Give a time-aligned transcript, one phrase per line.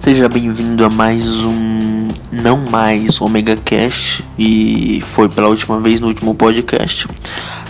[0.00, 6.06] Seja bem-vindo a mais um Não Mais Omega Cast e foi pela última vez no
[6.06, 7.06] último podcast.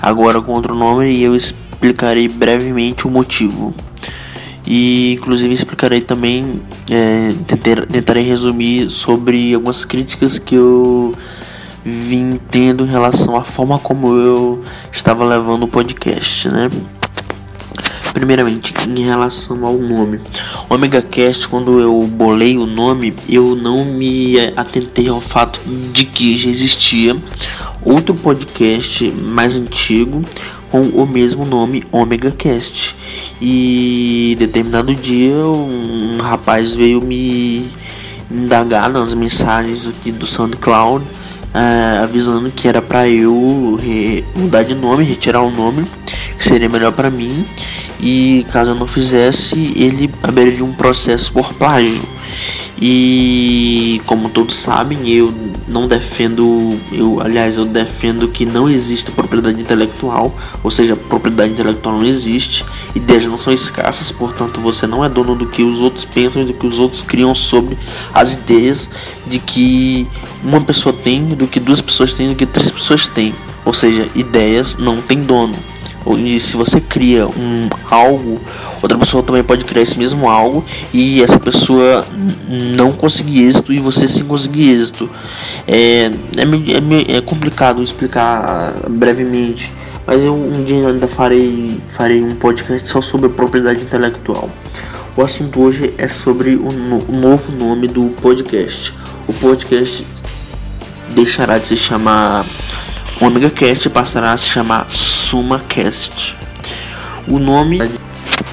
[0.00, 3.74] Agora com outro nome e eu explicarei brevemente o motivo.
[4.66, 6.60] E inclusive explicarei também,
[6.90, 11.14] é, tentar, tentarei resumir sobre algumas críticas que eu
[11.82, 16.68] vim tendo em relação à forma como eu estava levando o podcast, né?
[18.18, 20.18] Primeiramente, em relação ao nome.
[20.68, 25.60] Omega Cast, quando eu bolei o nome, eu não me atentei ao fato
[25.92, 27.16] de que já existia
[27.80, 30.20] outro podcast mais antigo
[30.68, 32.96] com o mesmo nome, Omega Cast.
[33.40, 37.68] E determinado dia um rapaz veio me
[38.28, 43.78] indagar nas mensagens aqui do SoundCloud, uh, avisando que era para eu
[44.34, 45.84] mudar de nome, retirar o nome,
[46.36, 47.46] que seria melhor para mim
[48.00, 52.00] e caso eu não fizesse, ele abriria um processo por plágio.
[52.80, 55.34] E como todos sabem, eu
[55.66, 60.32] não defendo, eu aliás, eu defendo que não existe propriedade intelectual,
[60.62, 65.34] ou seja, propriedade intelectual não existe, ideias não são escassas, portanto você não é dono
[65.34, 67.76] do que os outros pensam e do que os outros criam sobre
[68.14, 68.88] as ideias
[69.26, 70.06] de que
[70.44, 73.34] uma pessoa tem, do que duas pessoas têm, do que três pessoas têm.
[73.64, 75.54] Ou seja, ideias não têm dono.
[76.16, 78.40] E se você cria um algo,
[78.80, 82.06] outra pessoa também pode criar esse mesmo algo e essa pessoa
[82.48, 85.10] não conseguir êxito e você sim conseguir êxito.
[85.66, 89.72] É, é, é complicado explicar brevemente,
[90.06, 94.48] mas eu um dia ainda farei, farei um podcast só sobre propriedade intelectual.
[95.16, 98.94] O assunto hoje é sobre o, no, o novo nome do podcast.
[99.26, 100.06] O podcast
[101.10, 102.46] deixará de se chamar
[103.20, 106.36] o Omega Cast passará a se chamar SumaCast.
[107.26, 107.78] O nome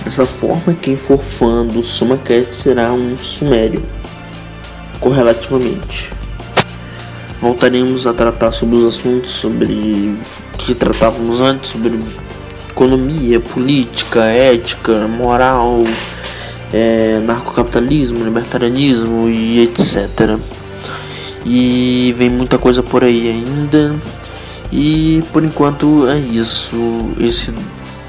[0.03, 3.83] dessa forma, quem for fã do SumaCast será um sumério,
[4.99, 6.11] correlativamente.
[7.39, 10.17] Voltaremos a tratar sobre os assuntos sobre
[10.57, 11.99] que tratávamos antes, sobre
[12.69, 15.83] economia, política, ética, moral,
[16.73, 20.39] é, narcocapitalismo, libertarianismo e etc.
[21.45, 23.95] E vem muita coisa por aí ainda.
[24.71, 26.77] E por enquanto é isso.
[27.19, 27.53] Esse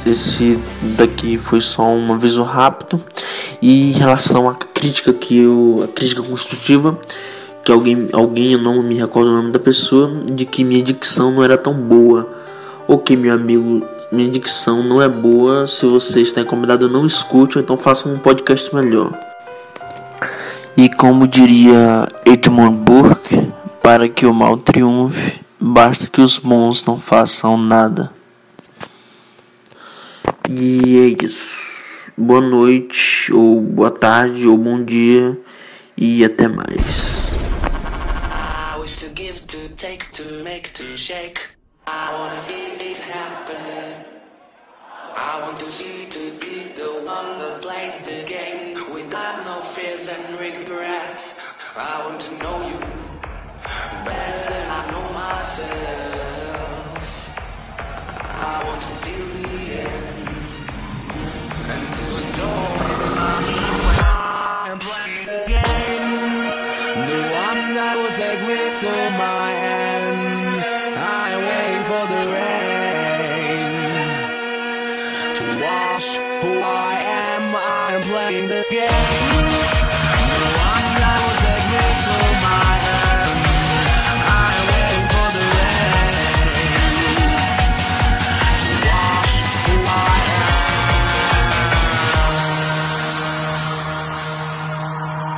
[0.06, 0.56] esse
[0.97, 3.03] daqui foi só um aviso rápido.
[3.61, 6.99] E em relação à crítica que eu a crítica construtiva
[7.65, 11.33] que alguém alguém eu não me recordo o nome da pessoa de que minha dicção
[11.33, 12.28] não era tão boa.
[12.87, 15.67] Ok meu amigo minha dicção não é boa.
[15.67, 19.12] Se você está incomodado não escute ou então faça um podcast melhor.
[20.77, 23.50] E como diria Edmund Burke
[23.83, 28.12] para que o mal triunfe Basta que os bons não façam nada.
[30.49, 32.12] E é isso.
[32.17, 35.39] Boa noite, ou boa tarde, ou bom dia,
[35.97, 37.33] e até mais.
[45.19, 50.09] I want to see to be the one that plays the game without no fears
[50.09, 51.41] and regrets.
[51.75, 52.78] I want to know you
[54.05, 54.66] better
[55.56, 57.31] myself.
[57.78, 59.49] I want to feel the
[59.81, 60.28] end
[61.72, 62.77] and to enjoy
[63.17, 64.81] the sequence and
[65.25, 66.44] the game.
[67.09, 70.61] The one that will take me to my end.
[70.99, 73.17] I am waiting for the rain
[75.37, 76.09] to wash
[76.43, 77.44] who I am.
[77.56, 79.86] I am playing the game.